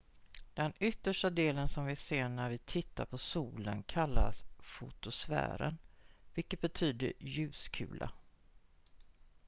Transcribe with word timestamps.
"den 0.53 0.73
yttersta 0.81 1.29
delen 1.29 1.67
som 1.69 1.85
vi 1.85 1.95
ser 1.95 2.29
när 2.29 2.49
vi 2.49 2.57
tittar 2.57 3.05
på 3.05 3.17
solen 3.17 3.83
kallas 3.83 4.43
fotosfären 4.59 5.77
vilket 6.33 6.61
betyder 6.61 7.13
"ljuskula"". 7.19 8.11